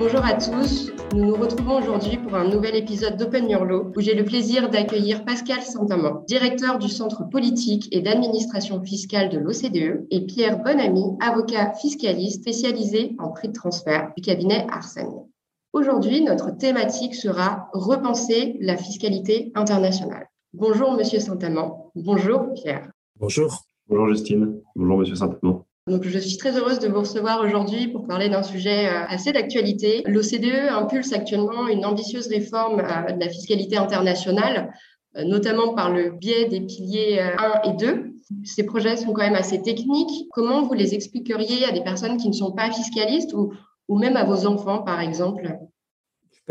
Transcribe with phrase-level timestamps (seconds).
[0.00, 4.00] Bonjour à tous, nous nous retrouvons aujourd'hui pour un nouvel épisode d'Open Your Law où
[4.00, 10.06] j'ai le plaisir d'accueillir Pascal Saint-Amand, directeur du Centre politique et d'administration fiscale de l'OCDE
[10.12, 15.26] et Pierre Bonamy, avocat fiscaliste spécialisé en prix de transfert du cabinet Arsène.
[15.72, 20.28] Aujourd'hui, notre thématique sera repenser la fiscalité internationale.
[20.52, 22.88] Bonjour Monsieur Saint-Amand, bonjour Pierre.
[23.16, 23.64] Bonjour.
[23.88, 25.67] Bonjour Justine, bonjour Monsieur Saint-Amand.
[25.88, 29.32] Donc, je suis très heureuse de vous recevoir aujourd'hui pour parler d'un sujet euh, assez
[29.32, 30.02] d'actualité.
[30.06, 34.70] L'OCDE impulse actuellement une ambitieuse réforme euh, de la fiscalité internationale,
[35.16, 38.12] euh, notamment par le biais des piliers 1 et 2.
[38.44, 40.28] Ces projets sont quand même assez techniques.
[40.32, 44.24] Comment vous les expliqueriez à des personnes qui ne sont pas fiscalistes ou, même à
[44.24, 45.56] vos enfants, par exemple?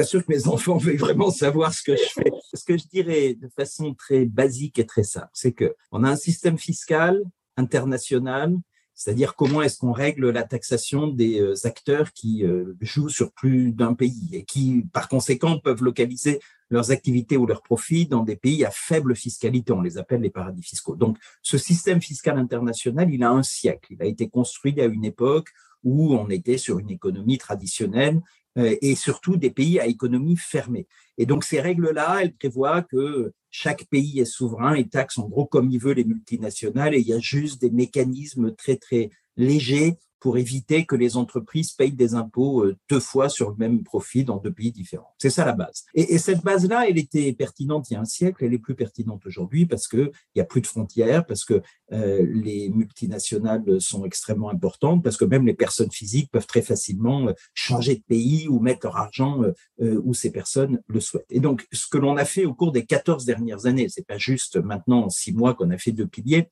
[0.01, 2.31] Sûr que mes enfants veuillent vraiment savoir ce que je fais.
[2.53, 6.09] Ce que je dirais de façon très basique et très simple, c'est que on a
[6.09, 7.21] un système fiscal
[7.57, 8.57] international
[8.97, 13.71] c'est-à-dire comment est-ce qu'on règle la taxation des euh, acteurs qui euh, jouent sur plus
[13.71, 16.39] d'un pays et qui, par conséquent, peuvent localiser
[16.71, 19.71] leurs activités ou leurs profits dans des pays à faible fiscalité.
[19.71, 20.95] On les appelle les paradis fiscaux.
[20.95, 23.93] Donc, ce système fiscal international, il a un siècle.
[23.93, 25.49] Il a été construit à une époque
[25.83, 28.19] où on était sur une économie traditionnelle
[28.57, 30.87] et surtout des pays à économie fermée.
[31.17, 35.45] Et donc ces règles-là, elles prévoient que chaque pays est souverain et taxe en gros
[35.45, 39.97] comme il veut les multinationales et il y a juste des mécanismes très très légers
[40.19, 44.23] pour éviter que les entreprises payent des impôts euh, deux fois sur le même profit
[44.23, 45.13] dans deux pays différents.
[45.17, 45.85] C'est ça la base.
[45.93, 49.25] Et, cette base-là, elle était pertinente il y a un siècle, elle est plus pertinente
[49.25, 51.61] aujourd'hui parce que il a plus de frontières, parce que
[51.93, 57.29] euh, les multinationales sont extrêmement importantes, parce que même les personnes physiques peuvent très facilement
[57.29, 59.41] euh, changer de pays ou mettre leur argent
[59.79, 61.25] où ces personnes le souhaitent.
[61.29, 64.17] Et donc, ce que l'on a fait au cours des 14 dernières années, c'est pas
[64.17, 66.49] juste maintenant en six mois qu'on a fait deux piliers.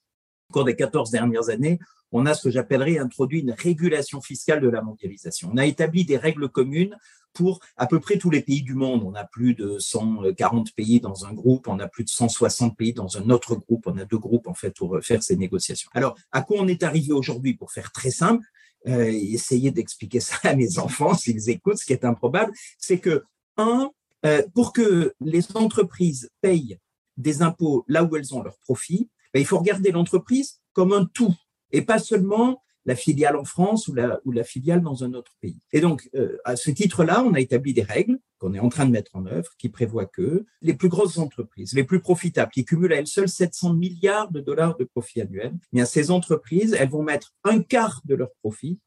[0.49, 1.79] Au cours des 14 dernières années,
[2.11, 5.49] on a ce que j'appellerais introduit une régulation fiscale de la mondialisation.
[5.53, 6.95] On a établi des règles communes
[7.33, 9.03] pour à peu près tous les pays du monde.
[9.03, 12.93] On a plus de 140 pays dans un groupe, on a plus de 160 pays
[12.93, 13.87] dans un autre groupe.
[13.87, 15.89] On a deux groupes en fait pour faire ces négociations.
[15.93, 17.55] Alors, à quoi on est arrivé aujourd'hui?
[17.55, 18.45] Pour faire très simple,
[18.87, 23.23] euh, essayer d'expliquer ça à mes enfants s'ils écoutent, ce qui est improbable, c'est que
[23.57, 23.89] un,
[24.25, 26.77] euh, pour que les entreprises payent
[27.17, 31.03] des impôts là où elles ont leurs profits, ben, il faut regarder l'entreprise comme un
[31.13, 31.35] tout
[31.73, 35.59] et pas seulement la filiale en France ou la, filiale dans un autre pays.
[35.73, 38.85] Et donc, euh, à ce titre-là, on a établi des règles qu'on est en train
[38.85, 42.63] de mettre en œuvre qui prévoient que les plus grosses entreprises, les plus profitables, qui
[42.63, 46.73] cumulent à elles seules 700 milliards de dollars de profit annuel, eh bien, ces entreprises,
[46.79, 48.79] elles vont mettre un quart de leur profit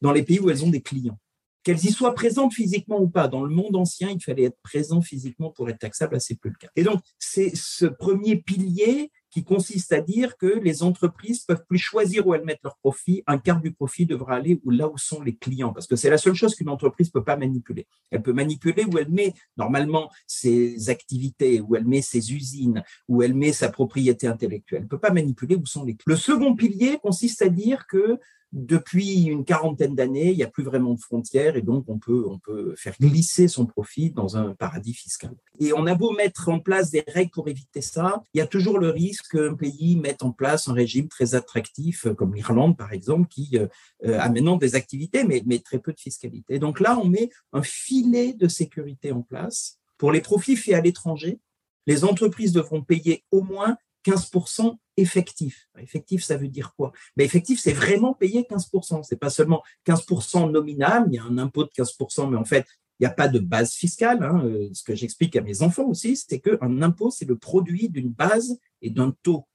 [0.00, 1.18] dans les pays où elles ont des clients.
[1.64, 3.26] Qu'elles y soient présentes physiquement ou pas.
[3.26, 6.50] Dans le monde ancien, il fallait être présent physiquement pour être taxable, là, c'est plus
[6.50, 6.68] le cas.
[6.76, 11.78] Et donc, c'est ce premier pilier qui consiste à dire que les entreprises peuvent plus
[11.78, 13.22] choisir où elles mettent leur profit.
[13.28, 16.18] Un quart du profit devra aller là où sont les clients, parce que c'est la
[16.18, 17.86] seule chose qu'une entreprise peut pas manipuler.
[18.10, 23.22] Elle peut manipuler où elle met normalement ses activités, où elle met ses usines, où
[23.22, 24.82] elle met sa propriété intellectuelle.
[24.82, 26.14] Elle peut pas manipuler où sont les clients.
[26.14, 28.18] Le second pilier consiste à dire que
[28.52, 32.24] depuis une quarantaine d'années, il n'y a plus vraiment de frontières et donc on peut,
[32.28, 35.34] on peut faire glisser son profit dans un paradis fiscal.
[35.60, 38.46] Et on a beau mettre en place des règles pour éviter ça, il y a
[38.46, 42.92] toujours le risque qu'un pays mette en place un régime très attractif, comme l'Irlande par
[42.92, 43.66] exemple, qui euh,
[44.06, 46.58] euh, a maintenant des activités mais, mais très peu de fiscalité.
[46.58, 50.80] Donc là, on met un filet de sécurité en place pour les profits faits à
[50.80, 51.38] l'étranger.
[51.86, 53.76] Les entreprises devront payer au moins
[54.06, 55.68] 15% effectif.
[55.78, 56.92] Effectif, ça veut dire quoi?
[57.16, 59.02] Mais effectif, c'est vraiment payer 15%.
[59.02, 62.66] C'est pas seulement 15% nominal, il y a un impôt de 15%, mais en fait,
[62.98, 64.22] il n'y a pas de base fiscale.
[64.22, 64.42] Hein.
[64.44, 68.10] Euh, ce que j'explique à mes enfants aussi, c'est qu'un impôt, c'est le produit d'une
[68.10, 69.46] base et d'un taux.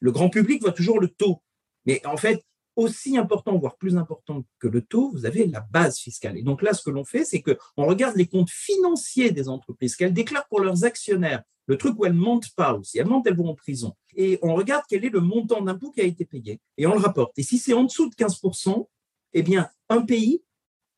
[0.00, 1.42] Le grand public voit toujours le taux.
[1.86, 2.44] Mais en fait,
[2.76, 6.38] aussi important, voire plus important que le taux, vous avez la base fiscale.
[6.38, 9.96] Et donc là, ce que l'on fait, c'est qu'on regarde les comptes financiers des entreprises
[9.96, 13.36] qu'elles déclarent pour leurs actionnaires, le truc où elles mentent pas aussi, elles mentent, elles
[13.36, 13.94] vont en prison.
[14.16, 16.58] Et on regarde quel est le montant d'impôt qui a été payé.
[16.76, 17.38] Et on le rapporte.
[17.38, 18.88] Et si c'est en dessous de 15%,
[19.34, 20.42] eh bien, un pays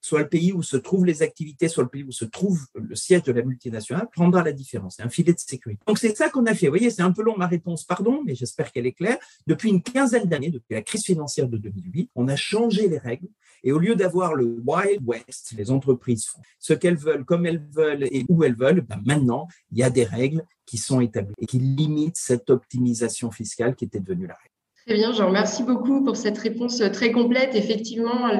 [0.02, 2.94] soit le pays où se trouvent les activités, soit le pays où se trouve le
[2.94, 4.96] siège de la multinationale, prendra la différence.
[4.96, 5.80] C'est un filet de sécurité.
[5.86, 6.66] Donc c'est ça qu'on a fait.
[6.66, 9.18] Vous voyez, c'est un peu long ma réponse, pardon, mais j'espère qu'elle est claire.
[9.46, 13.28] Depuis une quinzaine d'années, depuis la crise financière de 2008, on a changé les règles.
[13.64, 17.64] Et au lieu d'avoir le Wild West, les entreprises font ce qu'elles veulent, comme elles
[17.70, 21.34] veulent et où elles veulent, ben maintenant, il y a des règles qui sont établies
[21.38, 24.51] et qui limitent cette optimisation fiscale qui était devenue la règle.
[24.84, 27.54] Très bien, je vous remercie beaucoup pour cette réponse très complète.
[27.54, 28.32] Effectivement,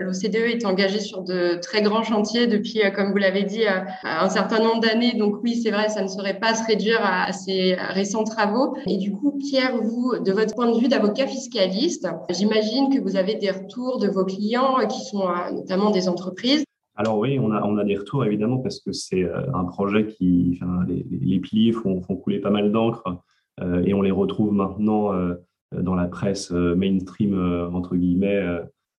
[0.00, 3.80] l'OCDE est engagé sur de très grands chantiers depuis, euh, comme vous l'avez dit, euh,
[4.02, 5.14] un certain nombre d'années.
[5.16, 8.76] Donc oui, c'est vrai, ça ne saurait pas se réduire à ces récents travaux.
[8.88, 13.16] Et du coup, Pierre, vous, de votre point de vue d'avocat fiscaliste, j'imagine que vous
[13.16, 16.64] avez des retours de vos clients qui sont euh, notamment des entreprises
[16.96, 21.04] alors oui, on a, des retours évidemment parce que c'est euh, un projet qui, les,
[21.10, 23.18] les, piliers font, couler pas mal d'encre
[23.60, 25.34] euh, et on les retrouve maintenant euh,
[25.72, 27.34] dans la presse mainstream
[27.72, 28.44] entre guillemets,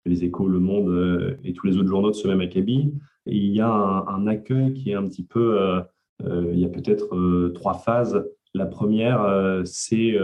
[0.06, 2.92] les Échos, Le Monde et tous les autres journaux de ce même acabit.
[3.26, 5.80] Il y a un, accueil qui est un petit peu,
[6.26, 8.24] il y a peut-être trois phases.
[8.54, 10.18] La première, c'est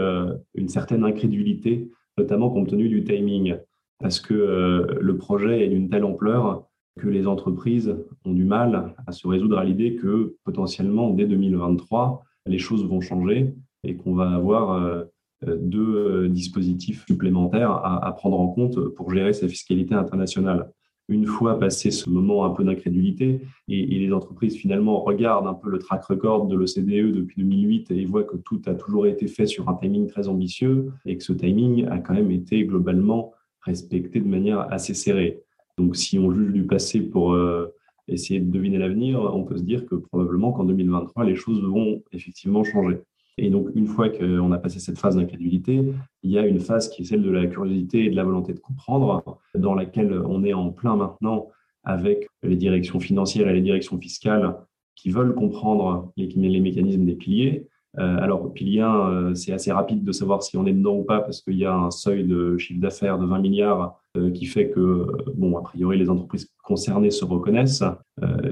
[0.53, 3.55] une certaine incrédulité, notamment compte tenu du timing,
[3.99, 6.67] parce que le projet est d'une telle ampleur
[6.99, 7.95] que les entreprises
[8.25, 13.01] ont du mal à se résoudre à l'idée que potentiellement, dès 2023, les choses vont
[13.01, 13.53] changer
[13.83, 15.05] et qu'on va avoir euh,
[15.45, 20.71] deux euh, dispositifs supplémentaires à, prendre en compte pour gérer sa fiscalité internationale.
[21.07, 25.69] Une fois passé ce moment un peu d'incrédulité et, les entreprises finalement regardent un peu
[25.69, 29.45] le track record de l'OCDE depuis 2008 et voient que tout a toujours été fait
[29.45, 34.19] sur un timing très ambitieux et que ce timing a quand même été globalement respecté
[34.19, 35.41] de manière assez serrée.
[35.77, 37.73] Donc, si on juge du passé pour euh,
[38.07, 42.03] essayer de deviner l'avenir, on peut se dire que probablement qu'en 2023, les choses vont
[42.11, 42.99] effectivement changer.
[43.37, 45.81] Et donc, une fois qu'on a passé cette phase d'incrédulité,
[46.23, 48.53] il y a une phase qui est celle de la curiosité et de la volonté
[48.53, 51.49] de comprendre, dans laquelle on est en plein maintenant
[51.83, 54.55] avec les directions financières et les directions fiscales
[54.95, 57.67] qui veulent comprendre les, mécanismes des piliers,
[57.97, 61.19] alors, pilier 1, euh, c'est assez rapide de savoir si on est dedans ou pas
[61.19, 64.69] parce qu'il y a un seuil de chiffre d'affaires de 20 milliards euh, qui fait
[64.69, 67.83] que, bon, a priori, les entreprises concernées se reconnaissent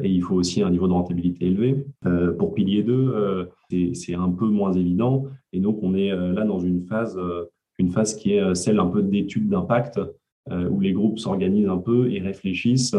[0.04, 1.86] et il faut aussi un niveau de rentabilité élevé.
[2.38, 3.50] pour pilier 2,
[3.94, 7.18] c'est un peu moins évident et donc on est là dans une phase,
[7.78, 10.02] une phase qui est celle un peu d'étude d'impact
[10.50, 12.96] où les groupes s'organisent un peu et réfléchissent,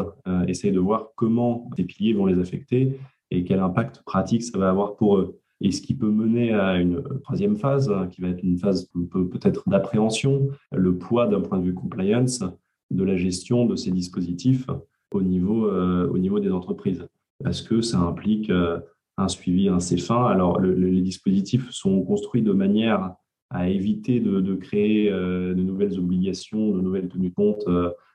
[0.47, 2.97] essayent de voir comment ces piliers vont les affecter
[3.31, 6.77] et quel impact pratique ça va avoir pour eux et ce qui peut mener à
[6.77, 11.59] une troisième phase, hein, qui va être une phase peut-être d'appréhension, le poids d'un point
[11.59, 12.43] de vue compliance
[12.91, 14.67] de la gestion de ces dispositifs
[15.13, 17.07] au niveau, euh, des entreprises,
[17.43, 18.79] parce que ça implique euh,
[19.17, 20.25] un suivi assez fin.
[20.27, 23.15] Alors, les dispositifs sont construits de manière
[23.51, 27.65] à éviter de, créer euh, de nouvelles obligations, de nouvelles tenues de compte.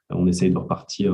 [0.09, 1.13] on essaye de repartir,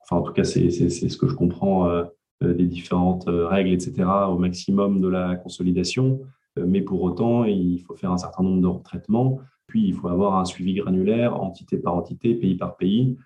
[0.00, 2.04] enfin, en tout cas, c'est ce que je comprends
[2.42, 6.20] des différentes euh, règles, etc., au maximum de la consolidation.
[6.58, 9.40] Euh, mais pour autant, il faut faire un certain nombre de retraitements.
[9.66, 13.16] Puis, il faut avoir un suivi granulaire, entité par entité, pays par pays.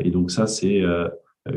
[0.00, 0.82] Et donc, ça, c'est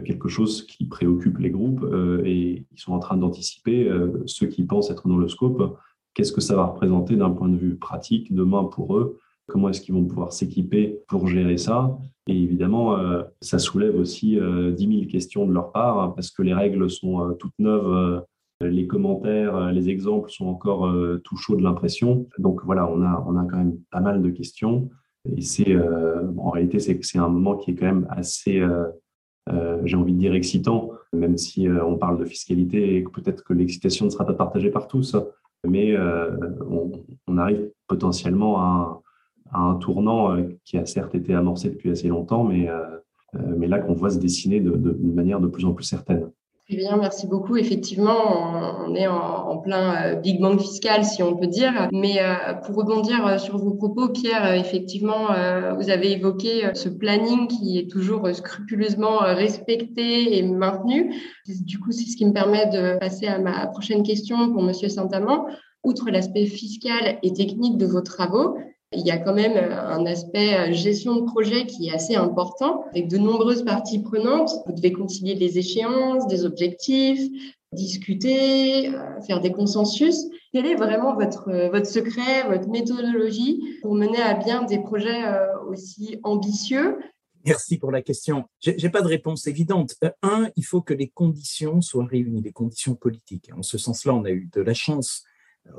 [0.06, 1.86] quelque chose qui préoccupe les groupes
[2.26, 3.90] et ils sont en train d'anticiper,
[4.26, 5.78] ceux qui pensent être dans le scope,
[6.14, 9.82] qu'est-ce que ça va représenter d'un point de vue pratique demain pour eux comment est-ce
[9.82, 11.98] qu'ils vont pouvoir s'équiper pour gérer ça?
[12.30, 16.30] Et évidemment, euh, ça soulève aussi euh, 10 000 questions de leur part, hein, parce
[16.30, 18.22] que les règles sont euh, toutes neuves, euh,
[18.62, 20.94] les commentaires, les exemples sont encore
[21.24, 22.28] tout chauds de l'impression.
[22.40, 24.90] Donc voilà, on a, on a quand même pas mal de questions.
[25.34, 28.62] Et c'est, en réalité, c'est, c'est un moment qui est quand même assez,
[29.86, 33.54] j'ai envie de dire, excitant, même si on parle de fiscalité et que peut-être que
[33.54, 35.16] l'excitation ne sera pas partagée par tous.
[35.66, 35.96] Mais
[36.68, 39.02] on arrive potentiellement à
[39.54, 42.82] à un tournant euh, qui a certes été amorcé depuis assez longtemps, mais, euh,
[43.36, 46.30] euh, mais là qu'on voit se dessiner de, de, manière de plus en plus certaine.
[46.68, 47.58] Très bien, merci beaucoup.
[47.58, 51.90] Effectivement, on est en, plein Big Bang fiscal, si on peut dire.
[51.92, 52.20] Mais
[52.64, 55.30] pour rebondir sur vos propos, Pierre, effectivement,
[55.76, 61.12] vous avez évoqué ce planning qui est toujours scrupuleusement respecté et maintenu.
[61.48, 64.90] Du coup, c'est ce qui me permet de passer à ma prochaine question pour Monsieur
[64.90, 65.48] Saint-Amand.
[65.84, 68.58] Outre l'aspect fiscal et technique de vos travaux,
[68.92, 72.16] il y a quand même euh, un aspect euh, gestion de projet qui est assez
[72.16, 74.52] important, avec de nombreuses parties prenantes.
[74.66, 77.30] Vous devez concilier les échéances, des objectifs,
[77.72, 80.26] discuter, euh, faire des consensus.
[80.52, 85.22] Quel est vraiment votre, votre secret, votre méthodologie pour mener à bien des projets
[85.68, 86.98] aussi ambitieux?
[87.46, 88.46] Merci pour la question.
[88.60, 89.94] Je n'ai pas de réponse évidente.
[90.24, 93.52] Un, il faut que les conditions soient réunies, les conditions politiques.
[93.56, 95.24] En ce sens-là, on a eu de la chance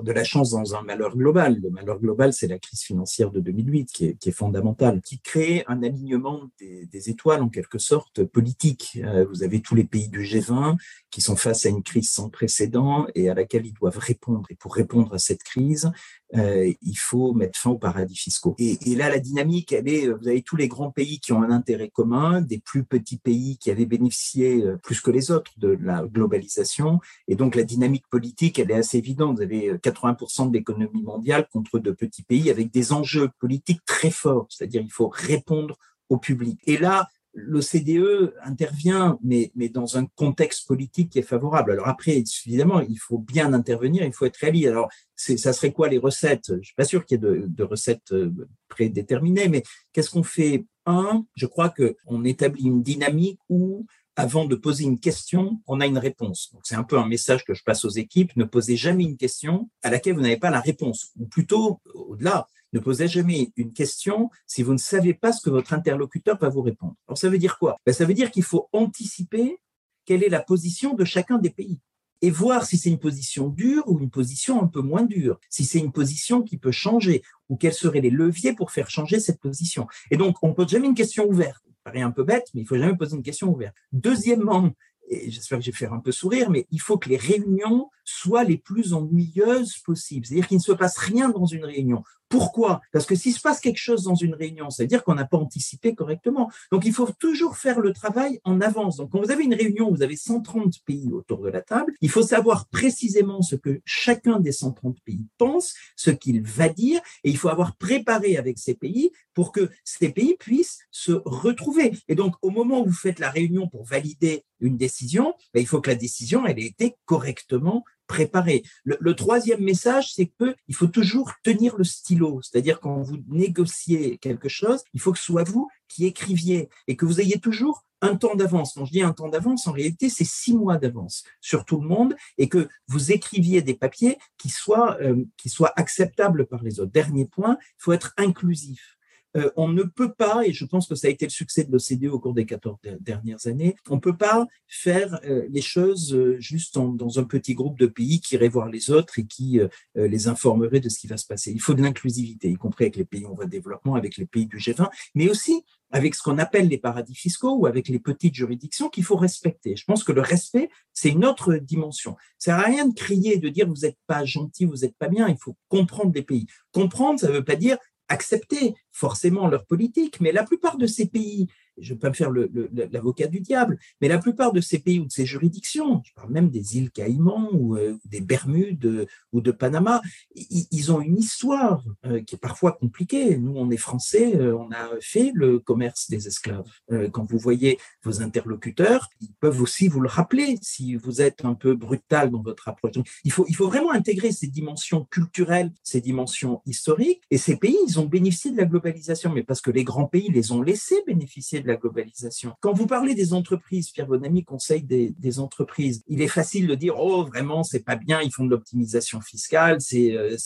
[0.03, 1.59] de la chance dans un malheur global.
[1.61, 5.21] Le malheur global, c'est la crise financière de 2008 qui est, qui est fondamentale, qui
[5.21, 8.99] crée un alignement des, des, étoiles en quelque sorte politique.
[9.03, 10.77] Euh, vous avez tous les pays du G20
[11.11, 14.47] qui sont face à une crise sans précédent et à laquelle ils doivent répondre.
[14.51, 15.91] Et pour répondre à cette crise,
[16.37, 18.55] euh, il faut mettre fin aux paradis fiscaux.
[18.59, 21.43] Et, et, là, la dynamique, elle est, vous avez tous les grands pays qui ont
[21.43, 25.53] un intérêt commun, des plus petits pays qui avaient bénéficié euh, plus que les autres
[25.57, 27.01] de la globalisation.
[27.27, 29.37] Et donc, la dynamique politique, elle est assez évidente.
[29.37, 34.11] Vous avez 80% de l'économie mondiale contre de petits pays avec des enjeux politiques très
[34.11, 34.47] forts.
[34.51, 35.77] C'est-à-dire, il faut répondre
[36.09, 36.61] au public.
[36.67, 41.73] Et là, l'OCDE intervient, mais, dans un contexte politique qui est favorable.
[41.73, 44.69] Alors après, évidemment, il faut bien intervenir, il faut être réaliste.
[44.69, 46.53] Alors, ça serait quoi les recettes?
[46.61, 48.33] Je suis pas sûr qu'il y ait de, de recettes euh,
[48.69, 50.67] prédéterminées, mais qu'est-ce qu'on fait?
[50.87, 55.87] Un, je crois qu'on établit une dynamique où avant de poser une question, on a
[55.87, 56.53] une réponse.
[56.65, 58.35] C'est un peu un message que je passe aux équipes.
[58.37, 61.11] Ne posez jamais une question à laquelle vous n'avez pas la réponse.
[61.19, 65.51] Ou plutôt, au-delà, ne posez jamais une question si vous ne savez pas ce que
[65.51, 66.95] votre interlocuteur va vous répondre.
[67.09, 67.77] Alors ça veut dire quoi?
[67.85, 69.59] Ben, Ça veut dire qu'il faut anticiper
[70.05, 71.81] quelle est la position de chacun des pays
[72.23, 75.65] et voir si c'est une position dure ou une position un peu moins dure, si
[75.65, 79.41] c'est une position qui peut changer ou quels seraient les leviers pour faire changer cette
[79.41, 79.87] position.
[80.11, 81.63] Et donc, on ne pose jamais une question ouverte.
[81.65, 83.75] Ça paraît un peu bête, mais il faut jamais poser une question ouverte.
[83.93, 84.71] Deuxièmement,
[85.09, 87.91] et j'espère que je vais faire un peu sourire, mais il faut que les réunions
[88.05, 90.27] soient les plus ennuyeuses possibles.
[90.27, 92.03] C'est-à-dire qu'il ne se passe rien dans une réunion.
[92.31, 92.81] Pourquoi?
[92.93, 95.27] Parce que s'il se passe quelque chose dans une réunion, ça veut dire qu'on n'a
[95.27, 96.49] pas anticipé correctement.
[96.71, 98.99] Donc, il faut toujours faire le travail en avance.
[98.99, 102.09] Donc, quand vous avez une réunion, vous avez 130 pays autour de la table, il
[102.09, 107.31] faut savoir précisément ce que chacun des 130 pays pense, ce qu'il va dire, et
[107.31, 111.93] il faut avoir préparé avec ces pays pour que ces pays puissent se retrouver.
[112.07, 115.67] Et donc, au moment où vous faites la réunion pour valider une décision, ben, il
[115.67, 118.65] faut que la décision, elle ait été correctement préparer.
[118.83, 124.49] Le, troisième message, c'est qu'il faut toujours tenir le stylo, c'est-à-dire quand vous négociez quelque
[124.49, 128.17] chose, il faut que ce soit vous qui écriviez et que vous ayez toujours un
[128.17, 128.73] temps d'avance.
[128.75, 131.87] Quand je dis un temps d'avance, en réalité, c'est six mois d'avance sur tout le
[131.87, 136.81] monde et que vous écriviez des papiers qui soient, euh, qui soient acceptables par les
[136.81, 136.91] autres.
[136.91, 138.99] Dernier point, il faut être inclusif.
[139.37, 141.73] Euh, on ne peut pas, et je pense que ça a été le succès de
[141.73, 146.15] l'OCDE au cours des 14 dernières années, on ne peut pas faire euh, les choses
[146.15, 149.61] euh, juste dans un petit groupe de pays qui irait voir les autres et qui
[149.95, 151.53] les informerait de ce qui va se passer.
[151.53, 154.27] Il faut de l'inclusivité, y compris avec les pays en voie de développement, avec les
[154.27, 157.99] pays du G20, mais aussi avec ce qu'on appelle les paradis fiscaux ou avec les
[157.99, 159.77] petites juridictions qu'il faut respecter.
[159.77, 162.17] Je pense que le respect, c'est une autre dimension.
[162.39, 165.09] Ça sert à rien de crier, de dire vous n'êtes pas gentil, vous n'êtes pas
[165.09, 165.29] bien.
[165.29, 166.47] Il faut comprendre les pays.
[166.73, 167.77] Comprendre, ça ne veut pas dire
[168.11, 171.49] accepter forcément leur politique, mais la plupart de ces pays
[171.81, 175.01] je ne vais pas me faire l'avocat du diable, mais la plupart de ces pays
[175.01, 179.07] ou de ces juridictions, je parle même des îles Caïmans ou euh, des Bermudes euh,
[179.33, 180.03] ou de Panama,
[180.35, 183.37] ils, ont une histoire euh, qui est parfois compliquée.
[183.37, 186.71] Nous, on est français, on a fait le commerce des esclaves.
[187.13, 191.55] quand vous voyez vos interlocuteurs, ils peuvent aussi vous le rappeler si vous êtes un
[191.55, 192.95] peu brutal dans votre approche.
[193.25, 197.23] il faut, il faut vraiment intégrer ces dimensions culturelles, ces dimensions historiques.
[197.31, 200.31] Et ces pays, ils ont bénéficié de la globalisation, mais parce que les grands pays
[200.31, 202.55] les ont laissés bénéficier de globalisation.
[202.61, 206.99] Quand vous parlez des entreprises, Pierre Bonamy conseille des, entreprises, il est facile de dire,
[206.99, 210.37] oh, vraiment, c'est pas bien, ils font de l'optimisation fiscale, c'est euh,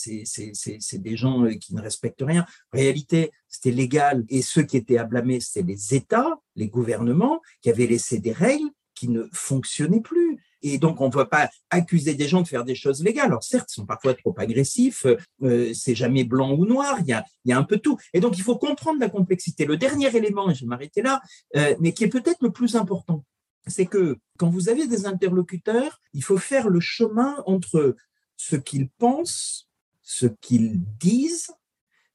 [0.93, 2.45] des gens euh, qui ne respectent rien.
[2.73, 7.41] En réalité, c'était légal et ceux qui étaient à blâmer, c'était les États, les gouvernements
[7.61, 10.39] qui avaient laissé des règles qui ne fonctionnaient plus.
[10.67, 13.27] Et donc, on ne va pas accuser des gens de faire des choses légales.
[13.27, 15.05] Alors, certes, ils sont parfois trop agressifs,
[15.43, 17.99] euh, c'est jamais blanc ou noir, il y, a, il y a un peu tout.
[18.13, 19.65] Et donc, il faut comprendre la complexité.
[19.65, 21.21] Le dernier élément, et je vais m'arrêter là,
[21.55, 23.23] euh, mais qui est peut-être le plus important,
[23.67, 27.95] c'est que quand vous avez des interlocuteurs, il faut faire le chemin entre
[28.35, 29.69] ce qu'ils pensent,
[30.01, 31.51] ce qu'ils disent,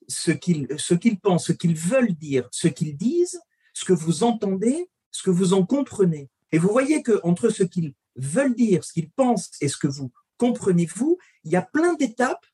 [0.09, 3.41] ce qu'ils ce qu'ils pensent, ce qu'ils veulent dire, ce qu'ils disent,
[3.75, 6.29] ce que vous entendez, ce que vous en comprenez.
[6.51, 9.89] Et vous voyez que entre ce qu'ils veulent dire, ce qu'ils pensent et ce que
[9.89, 12.45] vous comprenez vous, il y a plein d'étapes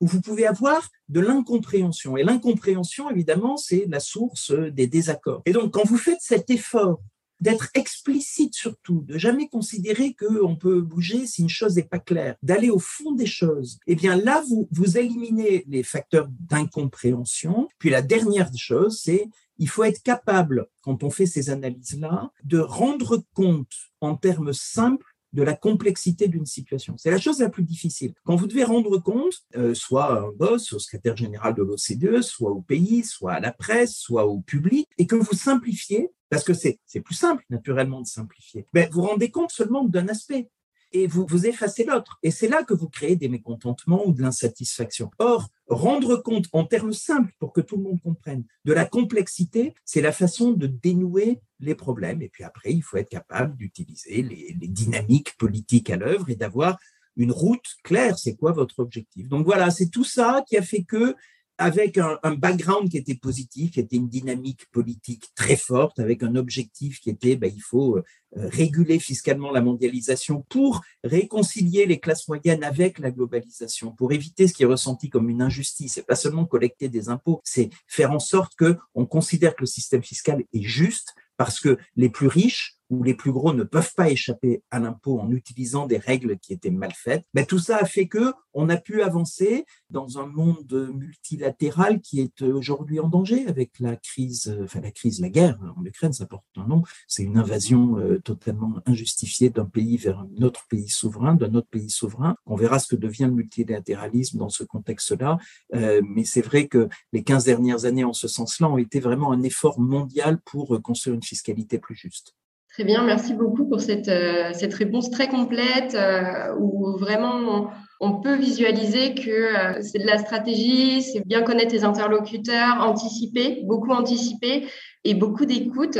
[0.00, 2.16] où vous pouvez avoir de l'incompréhension.
[2.16, 5.42] Et l'incompréhension, évidemment, c'est la source des désaccords.
[5.46, 7.00] Et donc, quand vous faites cet effort
[7.40, 12.36] d'être explicite surtout, de jamais considérer qu'on peut bouger si une chose n'est pas claire,
[12.42, 17.68] d'aller au fond des choses, eh bien là, vous, vous éliminez les facteurs d'incompréhension.
[17.78, 19.28] Puis la dernière chose, c'est
[19.58, 25.15] il faut être capable, quand on fait ces analyses-là, de rendre compte en termes simples
[25.36, 26.96] de la complexité d'une situation.
[26.96, 28.14] C'est la chose la plus difficile.
[28.24, 32.22] Quand vous devez rendre compte, euh, soit à un boss, au secrétaire général de l'OCDE,
[32.22, 36.42] soit au pays, soit à la presse, soit au public, et que vous simplifiez, parce
[36.42, 40.48] que c'est plus simple naturellement de simplifier, mais vous rendez compte seulement d'un aspect
[40.96, 42.18] et vous, vous effacez l'autre.
[42.22, 45.10] Et c'est là que vous créez des mécontentements ou de l'insatisfaction.
[45.18, 49.74] Or, rendre compte en termes simples pour que tout le monde comprenne de la complexité,
[49.84, 52.22] c'est la façon de dénouer les problèmes.
[52.22, 56.36] Et puis après, il faut être capable d'utiliser les, les dynamiques politiques à l'œuvre et
[56.36, 56.78] d'avoir
[57.16, 59.28] une route claire, c'est quoi votre objectif?
[59.28, 61.14] Donc voilà, c'est tout ça qui a fait que
[61.58, 66.36] avec un, background qui était positif, qui était une dynamique politique très forte, avec un
[66.36, 68.02] objectif qui était, ben, il faut euh,
[68.34, 74.54] réguler fiscalement la mondialisation pour réconcilier les classes moyennes avec la globalisation, pour éviter ce
[74.54, 75.94] qui est ressenti comme une injustice.
[75.94, 79.66] C'est pas seulement collecter des impôts, c'est faire en sorte que on considère que le
[79.66, 83.92] système fiscal est juste parce que les plus riches où les plus gros ne peuvent
[83.96, 87.24] pas échapper à l'impôt en utilisant des règles qui étaient mal faites.
[87.34, 92.20] Mais tout ça a fait que on a pu avancer dans un monde multilatéral qui
[92.20, 96.24] est aujourd'hui en danger avec la crise, enfin la crise, la guerre en Ukraine, ça
[96.24, 96.82] porte un nom.
[97.06, 101.68] C'est une invasion euh, totalement injustifiée d'un pays vers un autre pays souverain, d'un autre
[101.68, 102.36] pays souverain.
[102.46, 105.38] On verra ce que devient le multilatéralisme dans ce contexte-là.
[105.74, 109.32] Euh, mais c'est vrai que les 15 dernières années en ce sens-là ont été vraiment
[109.32, 112.34] un effort mondial pour construire une fiscalité plus juste.
[112.76, 118.20] Très bien, merci beaucoup pour cette, euh, cette réponse très complète euh, où vraiment on,
[118.20, 123.92] peut visualiser que euh, c'est de la stratégie, c'est bien connaître les interlocuteurs, anticiper, beaucoup
[123.92, 124.68] anticiper
[125.04, 125.96] et beaucoup d'écoute.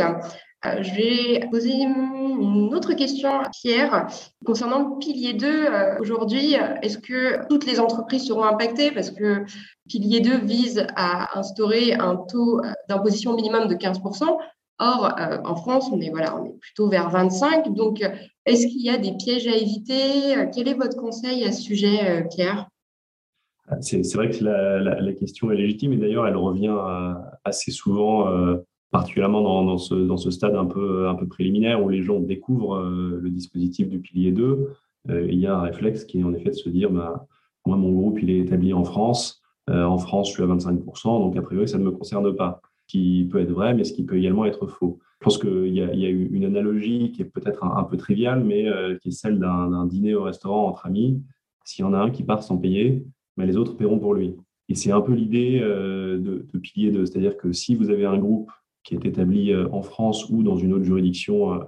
[0.65, 4.09] je vais poser une autre question à Pierre
[4.45, 5.69] concernant le pilier 2.
[6.01, 8.91] Aujourd'hui, est-ce que toutes les entreprises seront impactées?
[8.91, 9.47] Parce que
[9.89, 14.37] pilier 2 vise à instaurer un taux d'imposition minimum de 15%.
[14.79, 17.73] Or, euh, en France, on est, voilà, on est plutôt vers 25.
[17.75, 18.09] Donc, euh,
[18.45, 20.37] est-ce qu'il y a des pièges à éviter?
[20.37, 22.69] Euh, Quel est votre conseil à ce sujet, Pierre?
[23.81, 26.77] C'est, vrai que la, question est légitime et d'ailleurs, elle revient
[27.43, 28.33] assez souvent,
[28.93, 32.79] particulièrement dans, ce, dans, ce, stade un peu, un peu préliminaire où les gens découvrent
[32.79, 34.71] le dispositif du pilier 2.
[35.09, 37.27] il y a un réflexe qui est en effet de se dire bah,
[37.67, 39.43] moi, mon groupe, il est établi en France.
[39.69, 43.29] en France, je suis à 25%, donc a priori, ça ne me concerne pas qui
[43.31, 44.99] peut être vrai, mais ce qui peut également être faux.
[45.21, 48.69] Je pense qu'il y, y, a une analogie qui est peut-être un, peu triviale, mais
[48.69, 51.23] euh, qui est celle d'un dîner au restaurant entre amis.
[51.65, 53.05] S'il y en a un qui part sans payer,
[53.37, 54.37] mais les autres paieront pour lui.
[54.69, 58.05] Et c'est un peu l'idée euh, de, de, pilier de, c'est-à-dire que si vous avez
[58.05, 58.51] un groupe
[58.85, 61.61] qui est établi euh, en France ou dans une autre juridiction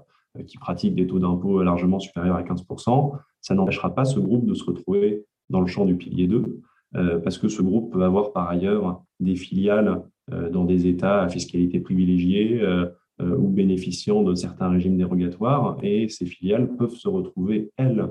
[0.47, 4.55] qui pratique des taux d'impôt largement supérieurs à 15%, ça n'empêchera pas ce groupe de
[4.55, 6.61] se retrouver dans le champ du pilier 2,
[7.25, 11.81] parce que ce groupe peut avoir par ailleurs des filiales dans des États à fiscalité
[11.81, 12.87] privilégiée euh,
[13.21, 15.79] euh, ou bénéficiant de certains régimes dérogatoires.
[15.83, 18.07] Et ces filiales peuvent se retrouver, elles,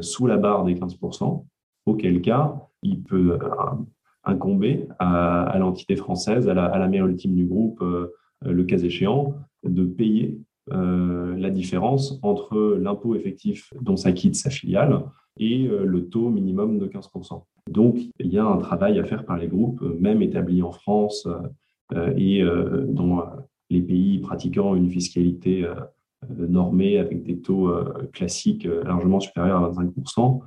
[0.00, 1.44] sous la barre des 15%,
[1.84, 3.38] auquel cas, il peut
[4.24, 7.84] incomber à, l'entité française, à la, mère ultime du groupe,
[8.40, 9.34] le cas échéant,
[9.64, 15.02] de payer la différence entre l'impôt effectif dont s'acquitte sa filiale
[15.36, 17.42] et le taux minimum de 15%.
[17.68, 21.28] Donc, il y a un travail à faire par les groupes, même établis en France
[21.94, 23.24] euh, et euh, dans
[23.70, 25.74] les pays pratiquant une fiscalité euh,
[26.28, 27.72] normée avec des taux
[28.12, 30.40] classiques largement supérieurs à 25%,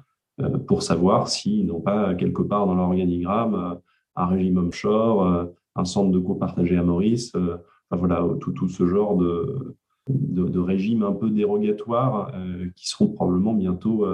[0.66, 3.78] pour savoir s'ils n'ont pas quelque part dans l'organigramme
[4.16, 7.34] un régime onshore, un centre de copartagé à Maurice,
[7.92, 9.78] voilà, tout, tout ce genre de,
[10.10, 12.34] de, de régimes un peu dérogatoires
[12.76, 14.06] qui seront probablement bientôt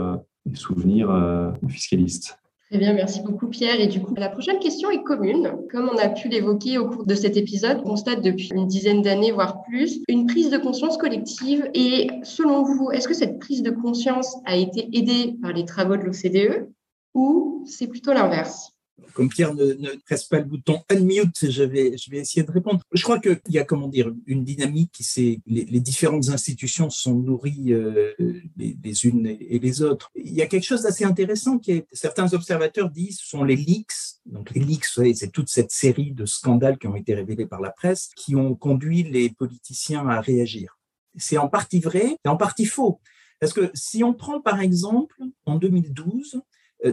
[0.46, 2.38] des souvenirs fiscalistes.
[2.76, 3.80] Très bien, merci beaucoup Pierre.
[3.80, 5.50] Et du coup, la prochaine question est commune.
[5.72, 9.02] Comme on a pu l'évoquer au cours de cet épisode, on constate depuis une dizaine
[9.02, 11.70] d'années, voire plus, une prise de conscience collective.
[11.74, 15.96] Et selon vous, est-ce que cette prise de conscience a été aidée par les travaux
[15.96, 16.68] de l'OCDE
[17.14, 18.75] ou c'est plutôt l'inverse?
[19.14, 22.52] Comme Pierre ne, ne, presse pas le bouton unmute, je vais, je vais essayer de
[22.52, 22.82] répondre.
[22.92, 26.90] Je crois qu'il y a, comment dire, une dynamique qui c'est les, les, différentes institutions
[26.90, 28.14] sont nourries euh,
[28.58, 30.12] les, unes et les autres.
[30.16, 34.20] Il y a quelque chose d'assez intéressant qui est, certains observateurs disent, sont les leaks.
[34.26, 37.72] Donc les leaks, c'est toute cette série de scandales qui ont été révélés par la
[37.72, 40.80] presse qui ont conduit les politiciens à réagir.
[41.18, 43.00] C'est en partie vrai et en partie faux.
[43.40, 46.40] Parce que si on prend par exemple en 2012, euh,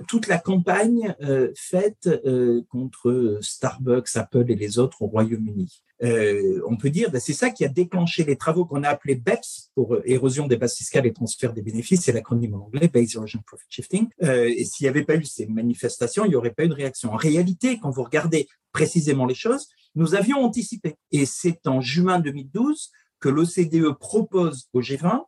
[0.09, 5.83] toute la campagne euh, faite euh, contre Starbucks, Apple et les autres au Royaume-Uni.
[6.67, 9.71] on peut dire, ben, c'est ça qui a déclenché les travaux qu'on a appelés BEPS
[9.75, 13.41] pour érosion des bases fiscales et transfert des bénéfices, c'est l'acronyme en anglais, Base Erosion
[13.47, 14.09] Profit Shifting.
[14.21, 17.13] et s'il n'y avait pas eu ces manifestations, il n'y aurait pas eu de réaction.
[17.13, 20.97] En réalité, quand vous regardez précisément les choses, nous avions anticipé.
[21.11, 22.91] Et c'est en juin 2012
[23.21, 25.23] que l'OCDE propose au G20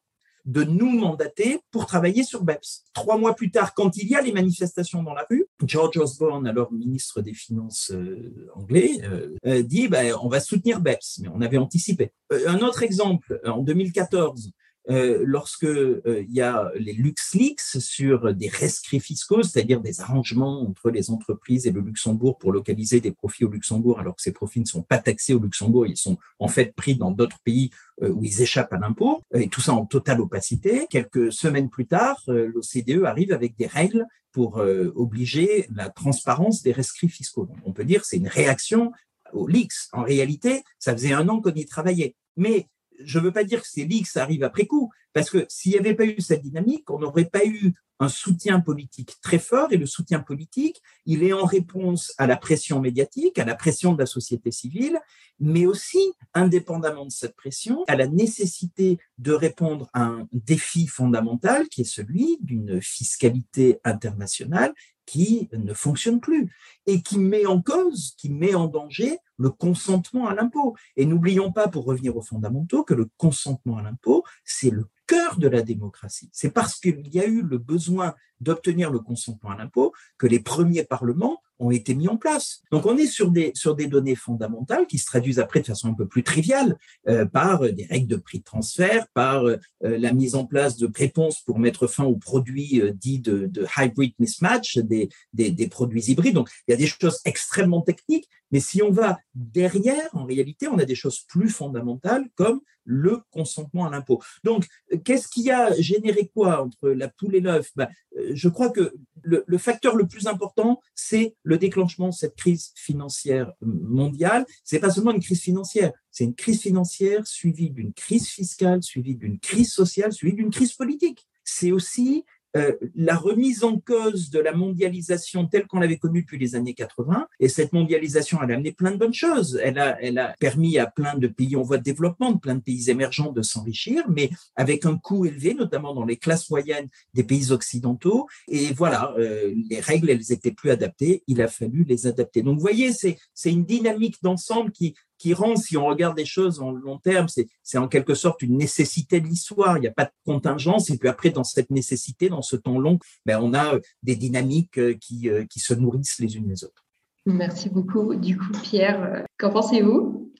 [0.45, 2.85] de nous mandater pour travailler sur BEPS.
[2.93, 6.47] Trois mois plus tard, quand il y a les manifestations dans la rue, George Osborne,
[6.47, 11.29] alors ministre des Finances euh, anglais, euh, euh, dit ben, on va soutenir BEPS, mais
[11.29, 12.13] on avait anticipé.
[12.47, 14.51] un autre exemple, en 2014,
[14.91, 20.63] euh, lorsque euh, il y a les LuxLeaks sur des rescrits fiscaux, c'est-à-dire des arrangements
[20.63, 24.33] entre les entreprises et le Luxembourg pour localiser des profits au Luxembourg, alors que ces
[24.33, 27.71] profits ne sont pas taxés au Luxembourg, ils sont en fait pris dans d'autres pays
[28.03, 30.87] euh, où ils échappent à l'impôt, et tout ça en totale opacité.
[30.91, 34.57] Quelques semaines plus tard, l'OCDE arrive avec des règles pour
[34.97, 37.49] obliger la transparence des rescrits fiscaux.
[37.65, 38.91] On peut dire c'est une réaction
[39.33, 39.89] aux leaks.
[39.93, 42.17] En réalité, ça faisait un an qu'on y travaillait.
[42.37, 42.67] Mais
[43.01, 45.47] je ne veux pas dire que c'est lié, que ça arrive après coup, parce que
[45.49, 49.39] s'il n'y avait pas eu cette dynamique, on n'aurait pas eu un soutien politique très
[49.39, 53.55] fort, et le soutien politique, il est en réponse à la pression médiatique, à la
[53.55, 55.01] pression de la société civile,
[55.39, 61.69] mais aussi, indépendamment de cette pression, à la nécessité de répondre à un défi fondamental
[61.69, 64.75] qui est celui d'une fiscalité internationale
[65.07, 66.51] qui ne fonctionne plus
[66.87, 70.77] et qui met en cause, qui met en danger le consentement à l'impôt.
[70.97, 75.39] Et n'oublions pas, pour revenir aux fondamentaux, que le consentement à l'impôt, c'est le cœur
[75.39, 76.31] de la démocratie.
[76.33, 78.15] C'est parce qu'il y a eu le besoin
[78.45, 82.63] d'obtenir le consentement à l'impôt que les premiers parlements ont été mis en place.
[82.71, 85.89] Donc on est sur des, sur des données fondamentales qui se traduisent après de façon
[85.89, 86.77] un peu plus triviale
[87.09, 90.91] euh, par des règles de prix de transfert, par euh, la mise en place de
[90.95, 96.35] réponses pour mettre fin aux produits euh, dits de, hybrid mismatch, des, des, produits hybrides.
[96.35, 100.69] Donc il y a des choses extrêmement techniques, mais si on va derrière, en réalité,
[100.69, 104.21] on a des choses plus fondamentales comme le consentement à l'impôt.
[104.45, 104.67] Donc,
[105.05, 107.71] qu'est-ce qui a généré quoi entre la poule et l'œuf?
[107.77, 107.89] Ben,
[108.35, 113.53] Je crois que le, facteur le plus important, c'est le déclenchement de cette crise financière
[113.63, 114.45] mondiale.
[114.65, 119.17] C'est pas seulement une crise financière, c'est une crise financière suivie d'une crise fiscale, suivie
[119.17, 121.27] d'une crise sociale, suivie d'une crise politique.
[121.45, 122.25] C'est aussi
[122.57, 126.75] euh, la remise en cause de la mondialisation telle qu'on l'avait connue depuis les années
[126.75, 127.27] 80.
[127.41, 129.59] Et cette mondialisation, elle a amené plein de bonnes choses.
[129.63, 132.55] Elle a, elle a permis à plein de pays en voie de développement, de plein
[132.55, 136.89] de pays émergents de s'enrichir, mais avec un coût élevé, notamment dans les classes moyennes
[137.13, 138.29] des pays occidentaux.
[138.49, 141.23] Et voilà, euh, les règles, elles étaient plus adaptées.
[141.27, 142.43] Il a fallu les adapter.
[142.43, 143.19] Donc, vous voyez, c'est
[143.51, 147.27] une dynamique d'ensemble qui, qui rend, si on regarde des choses en long terme,
[147.63, 149.79] c'est en quelque sorte une nécessité de l'histoire.
[149.79, 150.91] Il n'y a pas de contingence.
[150.91, 154.17] Et puis après, dans cette nécessité, dans ce temps long, ben, on a euh, des
[154.17, 156.85] dynamiques euh, qui, euh, qui se nourrissent les unes les autres.
[157.27, 158.15] Merci beaucoup.
[158.15, 160.33] Du coup, Pierre, qu'en pensez-vous?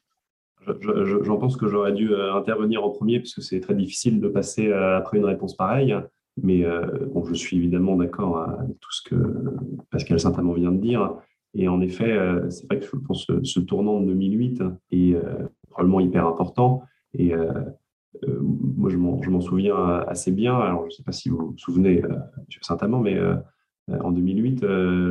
[0.67, 4.73] J'en pense que j'aurais dû intervenir en premier parce que c'est très difficile de passer
[4.73, 5.95] après une réponse pareille.
[6.43, 6.65] Mais
[7.13, 9.15] bon, je suis évidemment d'accord avec tout ce que
[9.91, 11.17] Pascal Saint-Amand vient de dire.
[11.55, 15.47] Et en effet, euh, c'est vrai que je pense ce tournant de 2008 est euh,
[15.71, 16.83] probablement hyper important.
[17.17, 17.53] Et euh,
[18.41, 19.77] moi, je m'en souviens
[20.09, 20.57] assez bien.
[20.57, 22.23] Alors, je ne sais pas si vous vous souvenez, M.
[22.61, 23.19] Saint-Amand, mais
[23.89, 24.65] en 2008,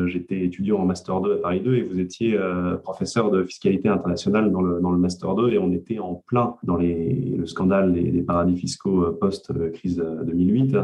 [0.08, 2.40] j'étais étudiant en Master 2 à Paris 2 et vous étiez
[2.82, 6.56] professeur de fiscalité internationale dans le, dans le Master 2 et on était en plein
[6.64, 10.78] dans le scandale des, paradis fiscaux post-crise 2008.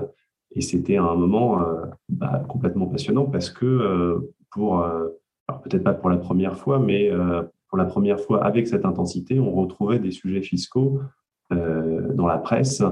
[0.55, 1.65] Et c'était un moment
[2.09, 4.19] bah, complètement passionnant parce que
[4.51, 4.85] pour
[5.53, 9.39] peut-être pas pour la première fois, mais euh, pour la première fois avec cette intensité,
[9.39, 10.99] on retrouvait des sujets fiscaux
[11.51, 12.83] euh, dans la presse,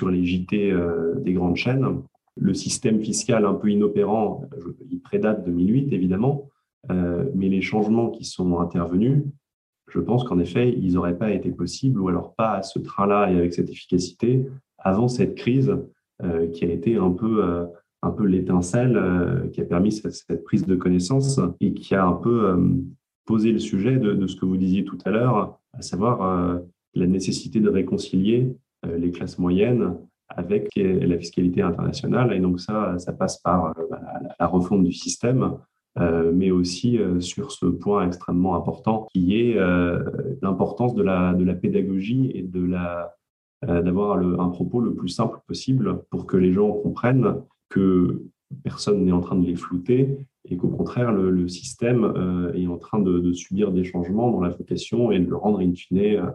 [0.00, 2.02] sur les JT euh, des grandes chaînes.
[2.36, 4.42] Le système fiscal un peu inopérant,
[4.90, 6.50] il prédate 2008 évidemment,
[6.90, 9.22] mais les changements qui sont intervenus,
[9.88, 13.30] je pense qu'en effet, ils n'auraient pas été possibles, ou alors pas à ce train-là
[13.30, 15.76] et avec cette efficacité, avant cette crise
[16.52, 17.68] qui a été un peu
[18.04, 22.12] un peu l'étincelle euh, qui a permis cette, prise de connaissance et qui a un
[22.12, 22.56] peu euh,
[23.24, 26.58] posé le sujet de, ce que vous disiez tout à l'heure, à savoir euh,
[26.94, 28.54] la nécessité de réconcilier
[28.98, 29.96] les classes moyennes
[30.28, 32.34] avec la fiscalité internationale.
[32.34, 34.00] Et donc ça, ça passe par bah,
[34.38, 35.54] la refonte du système,
[35.98, 39.58] mais aussi sur ce point extrêmement important qui est
[40.42, 43.14] l'importance de la, de la pédagogie et de la
[43.62, 47.36] d'avoir un propos le plus simple possible pour que les gens comprennent
[47.74, 48.22] que
[48.62, 50.16] personne n'est en train de les flouter
[50.48, 54.50] et qu'au contraire, le, système euh, est en train de, subir des changements dans la
[54.50, 56.30] vocation et de le rendre in fine euh,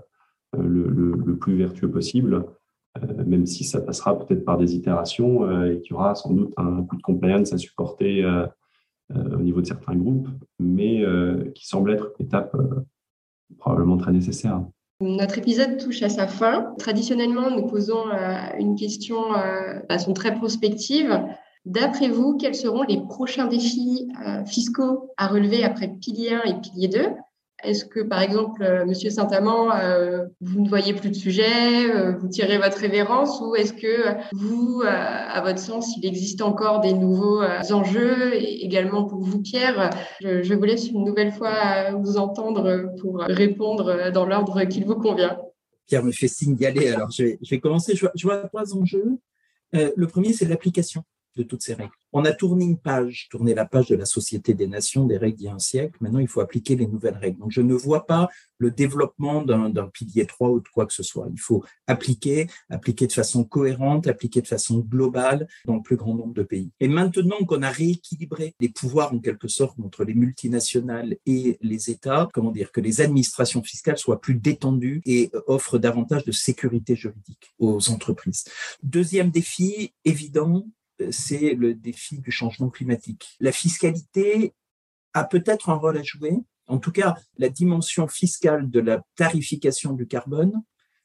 [0.58, 2.46] le, plus vertueux possible,
[2.98, 6.54] euh, même si ça passera peut-être par des itérations et qu'il y aura sans doute
[6.58, 8.26] un coup de compliance à supporter
[9.12, 10.28] au niveau de certains groupes,
[10.60, 11.04] mais
[11.56, 12.56] qui semble être une étape
[13.58, 14.62] probablement très nécessaire.
[15.02, 16.74] Notre épisode touche à sa fin.
[16.78, 21.18] Traditionnellement, nous posons euh, une question euh, de façon très prospective.
[21.66, 26.62] D'après vous, quels seront les prochains défis euh, fiscaux à relever après pilier 1 et
[26.62, 27.08] pilier 2
[27.64, 32.14] est-ce que, par exemple, euh, Monsieur Saint-Amand, euh, vous ne voyez plus de sujet, euh,
[32.18, 36.94] vous tirez votre révérence, ou est-ce que vous, à votre sens, il existe encore des
[36.94, 37.42] nouveaux
[37.72, 39.90] enjeux, et également pour vous, Pierre
[40.22, 45.38] je, vous laisse une nouvelle fois vous entendre pour répondre dans l'ordre qu'il vous convient.
[45.88, 46.30] Pierre me fait
[46.66, 47.96] aller, alors je vais, commencer.
[47.96, 49.18] Je vois, trois enjeux.
[49.74, 51.04] le premier, c'est l'application
[51.40, 51.94] de toutes ces règles.
[52.12, 55.38] On a tourné une page, tourné la page de la Société des Nations, des règles
[55.38, 55.96] d'il y a un siècle.
[56.02, 57.40] Maintenant, il faut appliquer les nouvelles règles.
[57.40, 61.04] Donc, je ne vois pas le développement d'un pilier 3 ou de quoi que ce
[61.04, 61.28] soit.
[61.32, 66.14] Il faut appliquer, appliquer de façon cohérente, appliquer de façon globale dans le plus grand
[66.14, 66.72] nombre de pays.
[66.80, 71.90] Et maintenant qu'on a rééquilibré les pouvoirs en quelque sorte entre les multinationales et les
[71.90, 76.96] États, comment dire, que les administrations fiscales soient plus détendues et offrent davantage de sécurité
[76.96, 78.44] juridique aux entreprises.
[78.84, 80.66] Deuxième défi évident,
[81.12, 83.36] c'est le défi du changement climatique.
[83.40, 84.54] La fiscalité
[85.14, 86.38] a peut-être un rôle à jouer.
[86.68, 90.54] En tout cas, la dimension fiscale de la tarification du carbone,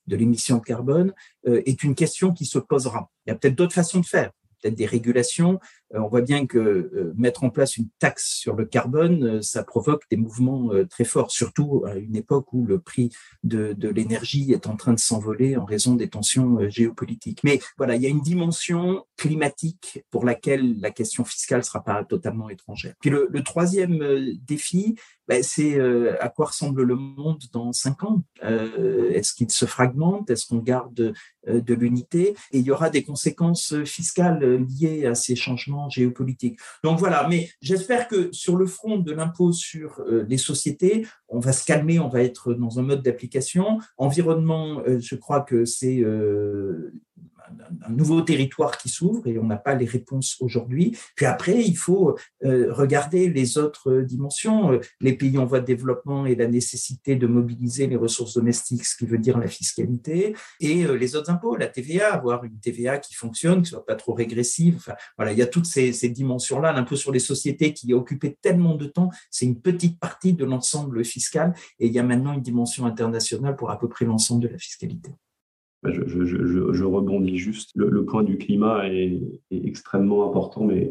[0.07, 1.15] de l'émission de carbone,
[1.47, 3.11] euh, est une question qui se posera.
[3.27, 4.31] Il y a peut-être d'autres façons de faire
[4.65, 5.61] peut-être des régulations.
[5.95, 9.43] Euh, on voit bien que euh, mettre en place une taxe sur le carbone, euh,
[9.43, 13.11] ça provoque des mouvements très forts, surtout à une époque où le prix
[13.43, 17.41] de, de l'énergie est en train de s'envoler en raison des tensions géopolitiques.
[17.45, 22.05] Mais voilà, il y a une dimension climatique pour laquelle la question fiscale sera pas
[22.05, 22.95] totalement étrangère.
[23.01, 23.99] Puis le, troisième
[24.47, 24.97] défi,
[25.29, 25.79] ben, c'est
[26.21, 28.23] à quoi ressemble le monde dans cinq ans?
[28.43, 30.31] Est-ce qu'il se fragmente?
[30.31, 31.15] Est-ce qu'on garde
[31.47, 32.35] de l'unité?
[32.53, 36.59] Et il y aura des conséquences fiscales liées à ces changements géopolitiques.
[36.83, 41.41] Donc voilà, mais j'espère que sur le front de l'impôt sur euh, les sociétés, on
[41.41, 43.79] va se calmer, on va être dans un mode d'application.
[43.97, 46.93] Environnement, euh, je crois que c'est euh,
[47.87, 50.97] un nouveau territoire qui s'ouvre et on n'a pas les réponses aujourd'hui.
[51.17, 55.67] Puis après, il faut euh, regarder les autres dimensions, euh, les pays en voie de
[55.67, 60.35] développement et la nécessité de mobiliser les ressources domestiques, ce qui veut dire la fiscalité,
[60.61, 63.97] et euh, les autres impôts, la TVA, avoir une TVA qui fonctionne, qui soit pas
[63.97, 64.77] trop régressive.
[64.77, 66.73] Enfin, voilà, il y a toutes ces, ces dimensions-là.
[66.73, 70.45] L'impôt sur les sociétés qui a occupé tellement de temps, c'est une petite partie de
[70.45, 74.43] l'ensemble fiscal, et il y a maintenant une dimension internationale pour à peu près l'ensemble
[74.43, 75.11] de la fiscalité.
[75.85, 77.71] Bah, je, rebondis juste.
[77.75, 79.21] Le, point du climat est,
[79.51, 80.91] extrêmement important, mais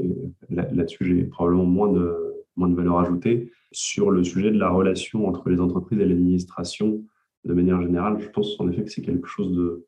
[0.51, 2.15] là-dessus, j'ai probablement moins de,
[2.55, 3.51] moins de valeur ajoutée.
[3.71, 7.01] Sur le sujet de la relation entre les entreprises et l'administration,
[7.43, 9.87] de manière générale, je pense en effet que c'est quelque chose de,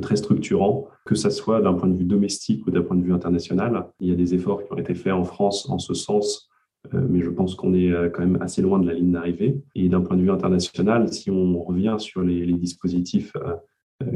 [0.00, 3.14] très structurant, que ce soit d'un point de vue domestique ou d'un point de vue
[3.14, 3.88] international.
[3.98, 6.50] Il y a des efforts qui ont été faits en France en ce sens,
[6.94, 9.60] euh, mais je pense qu'on est euh, quand même assez loin de la ligne d'arrivée.
[9.74, 13.54] Et d'un point de vue international, si on revient sur les, dispositifs euh,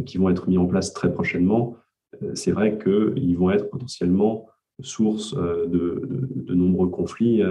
[0.06, 1.76] qui vont être mis en place très prochainement,
[2.22, 4.46] euh, c'est vrai qu'ils vont être potentiellement
[4.82, 7.42] source euh, de, nombreux conflits,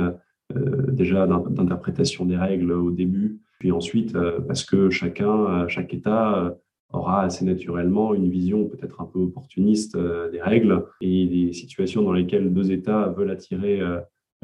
[0.90, 6.58] déjà d'interprétation des règles au début, puis ensuite parce que chacun, chaque État
[6.92, 12.14] aura assez naturellement une vision peut-être un peu opportuniste des règles et des situations dans
[12.14, 13.80] lesquelles deux États veulent attirer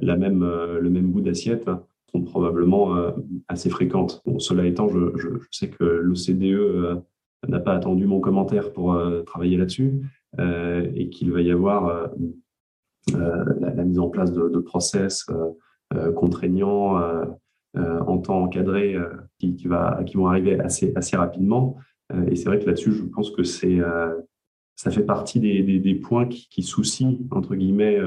[0.02, 1.70] le même bout d'assiette
[2.12, 2.96] sont probablement
[3.48, 4.22] assez fréquentes.
[4.26, 7.02] Bon, cela étant, je sais que l'OCDE
[7.48, 10.02] n'a pas attendu mon commentaire pour euh, travailler là-dessus
[10.40, 12.08] euh, et qu'il va y avoir euh,
[13.60, 15.26] la, mise en place de, process
[16.16, 17.00] contraignants
[17.76, 18.98] en temps encadré
[19.38, 21.78] qui, va, qui vont arriver assez, assez rapidement.
[22.28, 23.80] et c'est vrai que là-dessus, je pense que c'est
[24.76, 28.00] ça fait partie des, points qui, soucient, entre guillemets,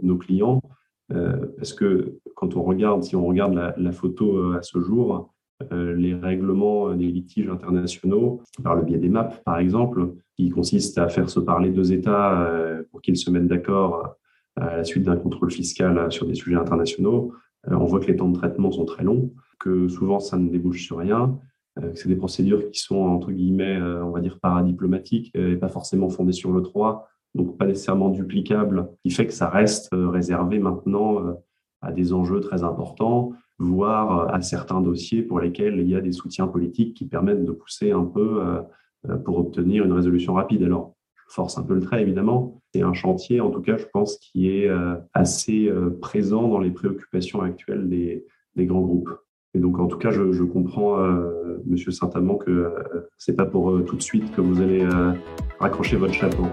[0.00, 0.62] nos clients.
[1.10, 5.31] parce que quand on regarde, si on regarde la, photo à ce jour,
[5.70, 10.98] les règlements euh, des litiges internationaux par le biais des MAP, par exemple, qui consistent
[10.98, 14.16] à faire se parler deux États euh, pour qu'ils se mettent d'accord
[14.56, 17.32] à la suite d'un contrôle fiscal sur des sujets internationaux.
[17.66, 20.84] On voit que les temps de traitement sont très longs, que souvent ça ne débouche
[20.84, 21.38] sur rien,
[21.80, 26.10] que c'est des procédures qui sont entre guillemets, on va dire, paradiplomatiques et pas forcément
[26.10, 31.34] fondées sur le droit, donc pas nécessairement duplicables, qui fait que ça reste réservé maintenant
[31.80, 36.00] à des enjeux très importants voire euh, à certains dossiers pour lesquels il y a
[36.00, 38.60] des soutiens politiques qui permettent de pousser un peu euh,
[39.08, 40.62] euh, pour obtenir une résolution rapide.
[40.62, 40.94] Alors,
[41.28, 42.60] force un peu le trait, évidemment.
[42.74, 44.68] C'est un chantier, en tout cas, je pense, qui est
[45.14, 45.72] assez
[46.02, 48.26] présent dans les préoccupations actuelles des,
[48.66, 49.08] grands groupes.
[49.54, 50.98] Et donc, en tout cas, je, comprends,
[51.64, 52.74] Monsieur Saint-Amand, que
[53.16, 54.86] c'est pas pour tout de suite que vous allez
[55.58, 56.44] raccrocher votre chapeau.